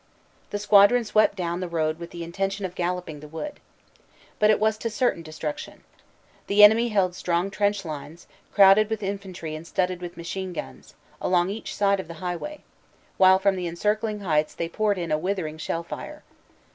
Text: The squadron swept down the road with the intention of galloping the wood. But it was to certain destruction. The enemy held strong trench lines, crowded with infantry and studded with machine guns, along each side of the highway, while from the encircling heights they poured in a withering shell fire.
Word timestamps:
The 0.49 0.57
squadron 0.57 1.03
swept 1.05 1.35
down 1.35 1.59
the 1.59 1.67
road 1.67 1.99
with 1.99 2.09
the 2.09 2.23
intention 2.23 2.65
of 2.65 2.73
galloping 2.73 3.19
the 3.19 3.27
wood. 3.27 3.59
But 4.39 4.49
it 4.49 4.59
was 4.59 4.79
to 4.79 4.89
certain 4.89 5.21
destruction. 5.21 5.83
The 6.47 6.63
enemy 6.63 6.89
held 6.89 7.13
strong 7.13 7.51
trench 7.51 7.85
lines, 7.85 8.25
crowded 8.51 8.89
with 8.89 9.03
infantry 9.03 9.53
and 9.53 9.67
studded 9.67 10.01
with 10.01 10.17
machine 10.17 10.53
guns, 10.53 10.95
along 11.21 11.51
each 11.51 11.75
side 11.75 11.99
of 11.99 12.07
the 12.07 12.15
highway, 12.15 12.61
while 13.17 13.37
from 13.37 13.55
the 13.55 13.67
encircling 13.67 14.21
heights 14.21 14.55
they 14.55 14.67
poured 14.67 14.97
in 14.97 15.11
a 15.11 15.19
withering 15.19 15.59
shell 15.59 15.83
fire. 15.83 16.23